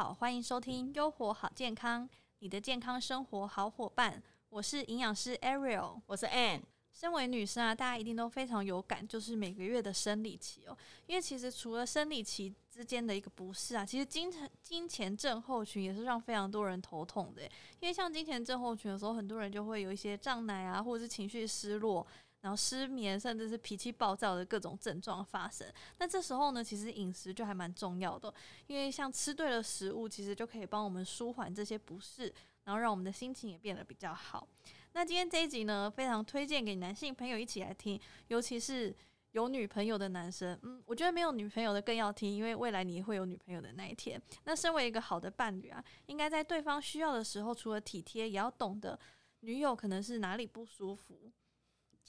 [0.00, 2.08] 好，欢迎收听《优活好健康》，
[2.38, 4.22] 你的健康生活好伙伴。
[4.48, 6.62] 我是营养师 Ariel，我是 Ann。
[6.90, 10.74] 身为女生啊，大家一定都非常有感，就是每个月的生理期哦。
[11.06, 17.42] 因为其实除了生理期之间的一个不适啊，其实金钱金钱症候群也是让非常多人头痛的。
[17.80, 22.06] 因为像金钱症候群的时候，很多人就会有一些胀奶啊，或者是情绪失落。
[22.40, 25.66] 然后失眠，甚至是脾气暴躁的各种症状发生。
[25.98, 28.32] 那这时候呢，其实饮食就还蛮重要的，
[28.66, 32.32] 因为像吃对了食物，其实就可以帮我们舒缓这些不适，
[32.64, 34.48] 然后让我们的心情也变得比较好。
[34.92, 38.94] 那今天这一集呢，非常推荐给男性朋友一起来听，尤其是
[39.32, 40.58] 有女朋友的男生。
[40.62, 44.20] 嗯，我觉得没有女朋友的更要听，因为未来你会有女朋友的那一天。
[44.44, 48.98] 那身为一个好的伴侣啊，应该在对方需要的时候，除了体贴，也要懂得
[49.40, 51.30] 女友可能是哪里不舒服。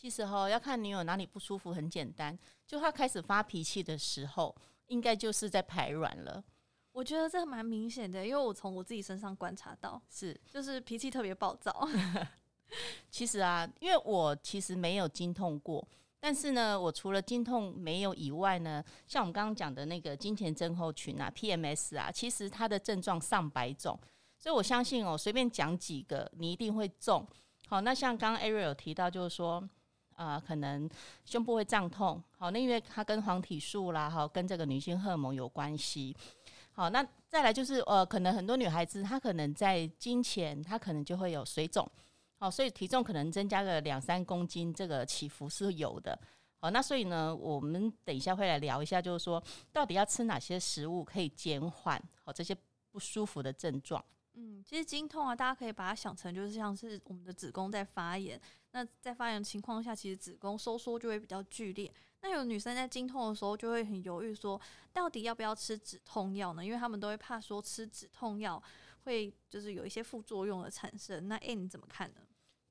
[0.01, 4.55] 其实哈，要看女友哪里不舒服，很简单，就她开始发脾气的时候，
[4.87, 6.43] 应该就是在排卵了。
[6.91, 11.88] 我觉得这蛮明显的，因为我从我自己身上观察到，是就是脾气特别暴躁。
[13.11, 15.88] 其实啊，因为我其实没有经痛过，
[16.19, 23.99] 但是呢，我除了经痛没有以外呢，像我们刚刚讲的那个金钱症候群啊、PMS 啊，其实它的症状上百种，
[24.39, 27.23] 所以我相信哦，随便讲几个，你一定会中。
[27.67, 29.63] 好，那像刚刚 Ariel 提到，就是说。
[30.22, 30.88] 啊，可能
[31.25, 36.16] 胸部会胀痛，好，那因为它跟黄体素啦，哈，跟这个女性荷尔蒙有关系。
[36.73, 41.89] 好，那再来就是呃，可能很多女孩子她可能在经前，她可能就会有水肿，
[42.38, 46.17] 好，所以体重可能增加个两三公斤，这个起伏是有的。
[46.59, 52.55] 好，那所以呢，我们等一下会来聊一下，就是说到底要吃哪些食物可以减缓好这些
[52.92, 54.03] 不舒服的症状。
[54.44, 58.42] 嗯，其实经痛啊，大家可以把它想成就是像是我们的子宫在发炎。
[58.72, 61.94] 那在发炎情况下，其实子宫收缩就会比较剧烈。
[62.22, 64.59] 那有女生在经痛的时候就会很犹豫，说
[64.92, 66.66] 到底要不要吃止痛药呢？
[66.66, 68.61] 因为他们都会怕说吃止痛药
[69.03, 71.27] 会就是有一些副作用的产生。
[71.27, 72.21] 那诶，你怎么看呢？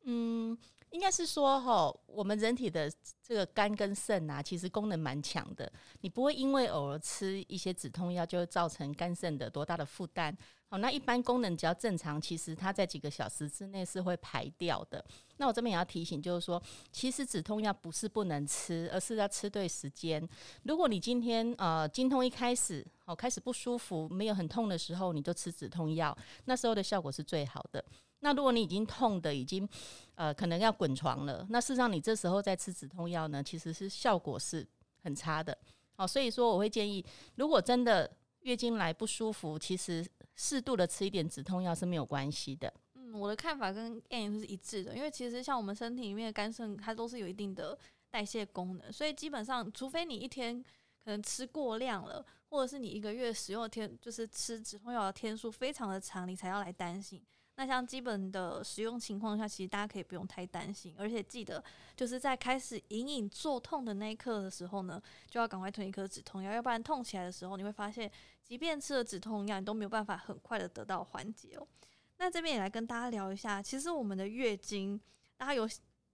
[0.02, 0.58] 嗯，
[0.90, 2.90] 应该是说哈，我们人体的
[3.22, 5.70] 这个肝跟肾啊，其实功能蛮强的。
[6.00, 10.36] 你不会因为偶尔吃一些止痛药，就造成肝肾的多大的负担。
[10.70, 15.04] 好，那一般功能只要正常，其实它在几个小时之内是会排掉的。
[15.38, 20.26] 那我这边也要提醒，就是说，其实止痛药不是不能吃，而是要吃对时间。
[20.62, 27.84] 如果你今天呃经痛一开始，好开始不舒服，没有很痛的时候，你就吃止痛药，那时候的效果是最好的。
[28.20, 29.68] 那如果你已经痛的已经，
[30.14, 34.64] 呃，可能要滚床了，那事实上你这时候再吃止痛药呢，其实是效果是
[35.02, 35.58] 很差的。
[35.96, 37.04] 好，所以说我会建议，
[37.34, 38.08] 如果真的
[38.40, 42.72] 月经来不舒服，其实适度的吃一点止痛药是没有关系的。
[42.94, 47.78] 嗯，我的看法跟 a n 是一致的，因为其实像我们身体里面的肝肾，它都是有一定的
[48.10, 50.62] 代谢功能，所以基本上，除非你一天
[51.04, 57.22] 可能吃过量了，或者是你一个月使用的天，就是吃止痛药的天数非常的长，你才要来担心。
[57.60, 61.62] 那像基本的使用情况下，其实大家可以不用太担心，而且记得
[61.94, 64.98] 就是在开始隐隐作痛的那一刻的时候呢，
[65.28, 68.10] 就要赶快吞一颗止痛药，要不然痛起来的时候，你会发现，
[68.42, 71.68] 即便吃了止痛药，你都没有办法很快的得到缓解哦。
[72.16, 74.98] 那这边也来跟大家聊一下，其实我们的月经，
[75.36, 75.68] 大家有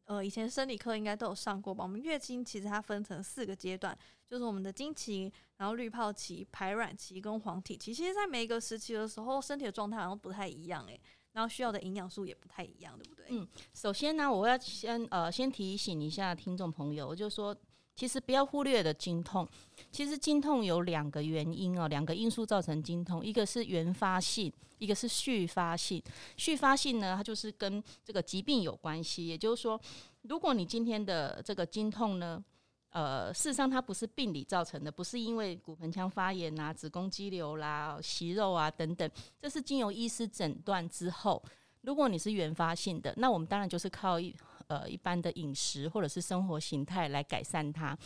[0.06, 1.84] 呃以前生理课应该都有上过吧？
[1.84, 3.96] 我们月经其实它分成四个阶段，
[4.28, 7.94] 就是我们的经期，然后滤泡期、排卵期跟黄体期。
[7.94, 11.00] 其实，在每一个时期的时候，身体的状态好像不太一样诶。
[11.36, 13.26] 然后需要的营养素也不太一样，对不对？
[13.28, 17.54] 嗯，首先呢，我要先呃先提醒一下听众朋友，我就说，
[17.94, 19.46] 其实不要忽略的经痛。
[19.92, 26.02] 其实经痛有两个原因哦，两个因素造成经痛，一个是原发性，一个是续发性。
[26.38, 29.26] 续发性呢，它就是跟这个疾病有关系。
[29.26, 29.78] 也就是说，
[30.22, 32.42] 如果你今天的这个经痛呢，
[32.90, 41.42] 呃，事实上它不是病理造成的，不是因为骨盆腔发炎啊、子宫肌瘤啦、息肉啊等等，这是经由医师诊断之后，
[41.82, 44.34] 如果你是原发性的，那我们当然就是靠一
[44.68, 47.96] 呃一般的饮食或者是生活形态来改善它。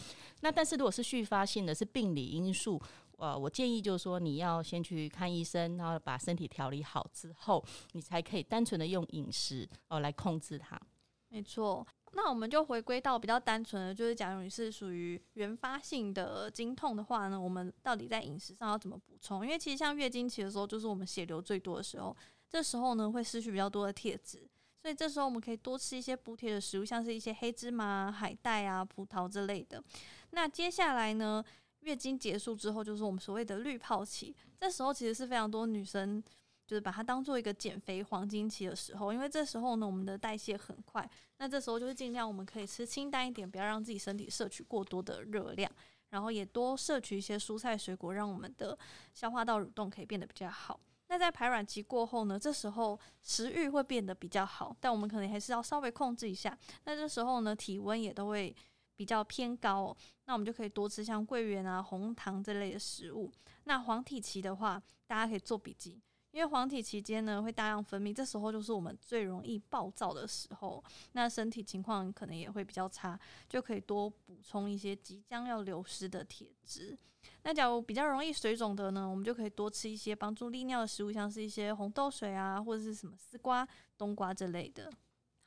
[0.40, 2.80] 那但是如果是续发性的，是病理因素，
[3.16, 10.80] 呃，我建议就是说你要先去看医生，然后把身体调理好之后，你才可以单纯的用饮食哦来控制它。
[11.28, 11.86] 没错。
[12.12, 19.44] 那我们就回归到比较单纯的，就是假如你是属于原发性的经痛的话呢，我们到底在饮食上要怎么补充？
[19.44, 22.16] 因为其实像月经期的时候，就是我们血流最多的时候，
[22.48, 24.48] 这时候呢会失去比较多的铁质，
[24.82, 29.82] 所以这时候我们可以多吃一些补铁的食物，像是一些黑芝麻、海带啊、葡萄之类的。
[30.30, 31.44] 那接下来呢，
[31.80, 36.22] 月经结束之后，就是我们所谓的滤泡期，这时候其实是非常多女生。
[36.70, 45.68] 就是把它当做一个减肥黄金期的时候，因为这时候呢，我们的代谢很快，那这时候就是尽量我们可以吃清淡一点，不要让自己身体摄取过多的热量，
[46.10, 48.78] 然后也多摄取一些蔬菜水果，让我们的
[49.12, 50.78] 消化道蠕动可以变得比较好。
[51.08, 56.56] 那在排卵期过后呢，这时候食欲会变得比较好，但我们可能还是要稍微控制一下。
[56.84, 58.54] 那这时候呢，体温也都会
[58.94, 59.92] 比较偏高，
[60.26, 63.28] 那我们就可以多吃像桂圆啊、红糖这类的食物。
[63.64, 66.00] 那黄体期的话，大家可以做笔记。
[66.32, 70.82] 因为黄体期间呢，会大量分泌，这时候就是我们最容易暴躁的时候，
[71.12, 73.18] 那身体情况可能也会比较差，
[73.48, 76.96] 就可以多补充一些即将要流失的铁质。
[77.42, 83.66] 那假如比较容易水肿的呢，我们就可以多吃一些帮助利尿的食物，像是一些红豆水啊，或者是什么丝瓜、
[83.98, 84.90] 冬瓜之类的。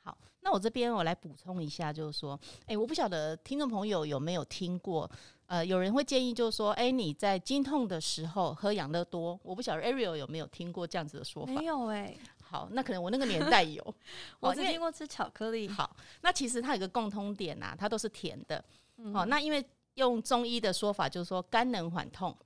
[0.02, 5.10] 好，那我这边我来补充一下，就是说，诶，我不晓得听众朋友有没有听过。
[5.54, 9.38] 呃，有人会建议，就是说，哎，你在经痛的时候喝养乐多。
[9.44, 11.52] 我不晓得 Ariel 有没有听过这样子的说法？
[11.52, 12.12] 没有哎。
[12.42, 13.94] 好，那可能我那个年代有，
[14.40, 15.68] 我只听过吃巧克力。
[15.68, 18.64] 好，那其实它有个共通点呐，它都是甜的。
[19.12, 19.64] 好，那因为
[19.94, 22.36] 用中医的说法，就是说肝能缓痛，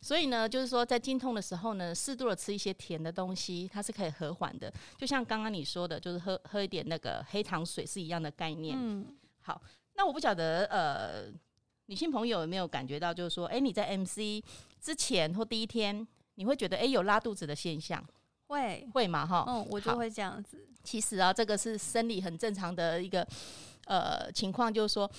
[0.00, 4.72] 所以呢，就是说在经痛的时候呢，适度的吃一些甜的东西，它是可以和缓的。
[4.96, 8.78] 就像刚刚你说的，就是喝喝一点那个黑糖水是一样的概念。
[8.80, 9.04] 嗯，
[9.42, 9.60] 好，
[9.94, 11.45] 那我不晓得呃。
[11.86, 14.42] 女性朋友有没有感觉到，就是说，哎，你在 MC
[14.80, 18.04] 之前或第一天，你会觉得，哎，有拉肚子的现象？
[18.48, 19.26] 会会嘛？
[19.26, 20.68] 哈，嗯，我就会这样子。
[20.84, 23.26] 其实啊，这个是生理很正常的一个
[23.86, 25.10] 呃情况，就是说，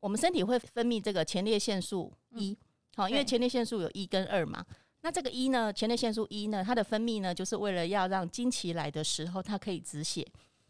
[0.00, 2.56] 我们身体会分泌这个前列腺素一，
[2.96, 4.64] 好，因为前列腺素有一跟二嘛。
[5.02, 10.26] 那这个一呢，前列腺素一呢，它的分泌呢，就是为了要让经期来的时候，它可以止血，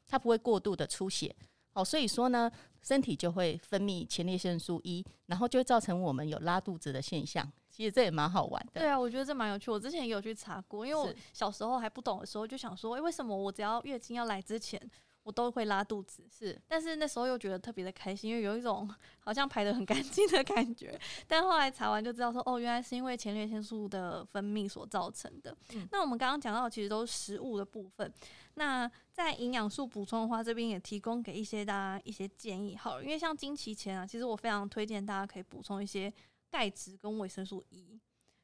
[0.07, 1.35] 它不会过度的出血。
[1.77, 2.51] 哦，所以说呢，
[2.83, 7.47] 身体就会分泌前列腺素一，然后就会造成我们有拉肚子的现象。
[7.71, 8.81] 其实这也蛮好玩的。
[8.81, 9.71] 对啊，我觉得这蛮有趣。
[9.71, 14.81] 我之前也有去查过，因为我小时候还不懂的时候，就想说，哎，为什么我只要月经要来之前？
[15.27, 18.89] 我都会拉肚子，是，但是那时候又觉得特别的开心，因为有一种
[19.19, 20.97] 好像排的很干净的感觉。
[21.27, 25.57] 但后来查完就知道说，哦，原来是因为前列腺素的分泌所造成的。
[25.91, 28.15] 那我们刚刚讲到，其实都是食物的部分。
[28.55, 32.77] 那在营养素补充的话，这边也提供给一些大家一些建议。
[32.77, 36.13] 好了，因为像经期前啊，其实我非常推荐大家可以补充一些
[36.53, 38.01] 钙质跟维生素 E，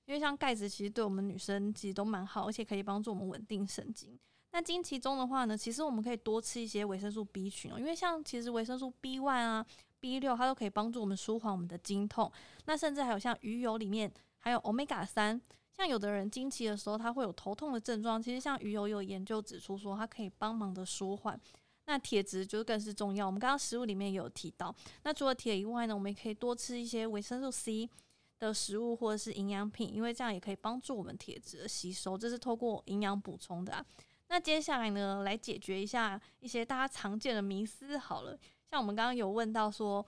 [0.06, 4.18] 因为像钙质其实对我们女生其实都蛮好，而且可以帮助我们稳定神经。
[4.52, 9.66] 那经期中的话呢，其实我们可以多吃一些维生素 B 群哦，因为像其实维生素 B one 啊、
[9.98, 12.30] B 六，它都可以帮助我们舒缓我们的经痛。
[12.66, 15.40] 那甚至还有像鱼油里面还有 Omega 三，
[15.74, 21.40] 像有的人经期的时候他会有头痛的症状，其实像鱼油有研究指出说它可以帮忙的舒缓。
[21.86, 24.72] 那铁质就更是重要，我们刚刚食物里面也有提到。
[25.02, 27.90] 那除了铁以外呢，我们也可以多吃一些维生素 C
[28.38, 33.84] 的食物或者是营养品，因为这样也可以帮助我们铁质的吸收，这是透过营养补充的。
[34.32, 37.98] 那接下来呢，来解决一下一些大家常见的迷思。
[37.98, 38.34] 好了，
[38.64, 40.02] 像我们刚刚有问到说，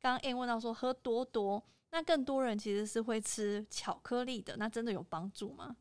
[0.00, 5.76] 刚刚 A 问到说喝多多，那更多人其实是会吃巧克力的，那真的有帮助吗？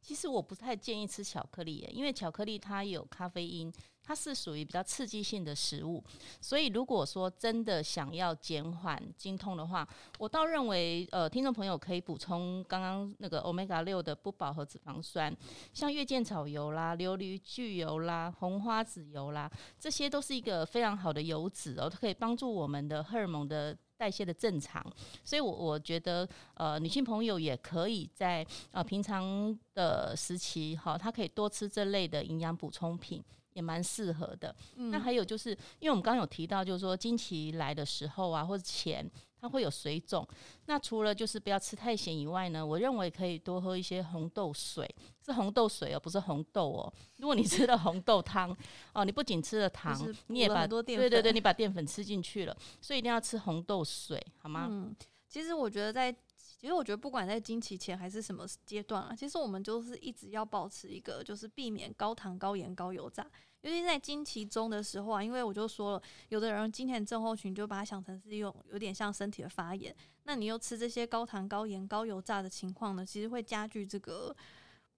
[0.00, 3.72] 其实我不太建议吃巧克力，因为巧克力它有咖啡因。
[4.02, 6.02] 它是属于比较刺激性的食物，
[6.40, 9.86] 所以如果说真的想要减缓经痛的话，
[10.18, 15.32] 我倒认为，呃，听众朋友可以补充刚刚那个 omega 六的不饱和脂肪酸，
[15.72, 19.48] 像月见草油啦、琉璃聚油啦、红花籽油啦，
[19.78, 24.82] 这些都是一个非常好的油脂哦，它可以帮助我们的荷尔蒙的代谢的正常。
[25.22, 33.22] 所以，我我觉得，呃，女性朋友也可以在呃平常的时期，哈，她可以多吃这类的营养补充品。
[33.52, 34.54] 也蛮适合的。
[34.76, 39.04] 那还有就是，因为我们刚刚有提到，就是说经期来的时候啊，或者前
[39.40, 40.26] 它会有水肿。
[40.66, 44.88] 那除了就是不要吃太咸以外呢，我认为可以多喝一些红豆水，
[45.24, 46.92] 是红豆水哦，不是红豆哦。
[47.16, 48.56] 如果你吃了红豆汤
[48.92, 54.66] 哦，你不仅吃了糖，你也把对对对，你把淀粉吃进去了，所以一定要吃红豆水，好吗？
[54.70, 54.94] 嗯，
[55.28, 56.14] 其实我觉得在。
[56.60, 63.26] 其实我觉得，不管在经期前还是什么阶段啊，其实我们就是一直要保持一个，就是避免高糖、高盐、高油炸。
[63.62, 74.34] 尤其在经期中的时候啊，因为我就说了，有的人经前症候群就把它想成是用有点像身体的发炎，那你又吃这些高糖、高盐、高油炸的情况呢，其实会加剧这个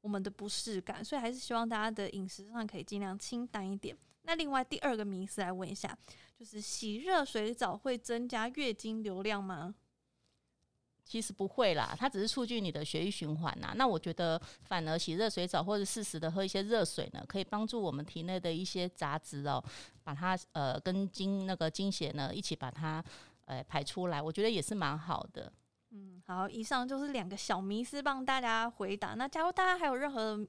[0.01, 1.05] 我们的不适感。
[1.05, 3.97] 所以还是希望大家的饮食上可以尽量清淡一点。
[4.23, 5.99] 那另外第二个名词来问一下，
[6.39, 9.75] 就是洗热水澡会增加月经流量吗？
[11.13, 13.75] 其实不会啦，它只是促进你的血液循环呐。
[13.77, 19.63] 那我觉得，反而洗热水澡或者适时的喝一些热水呢，可以帮助我们体内的一些杂质哦，
[20.03, 23.05] 把它呃跟经那个经血呢一起把它
[23.45, 24.23] 呃排出来。
[24.23, 25.53] 我觉得也是蛮好的。
[25.91, 29.13] 嗯，好，以上就是两个小迷思帮大家回答。
[29.13, 30.41] 那假如大家还有任何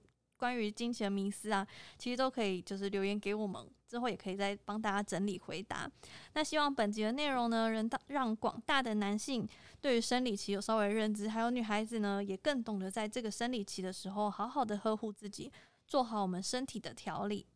[0.43, 1.65] 关于金钱的迷思啊，
[1.97, 5.89] 其实都可以就是留言给我们，之后也可以再帮大家整理回答。
[6.33, 9.47] 那希望本集的内容呢，能让广大的男性
[9.79, 15.49] 对于生理期有稍微认知，还有女孩子呢，也更懂得在这个生理期的时候，好好的呵护自己，
[15.87, 17.47] 做好我们身体的调理，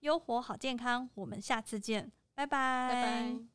[0.00, 1.10] 优活好健康。
[1.16, 3.50] 我们下次见，拜拜，拜拜。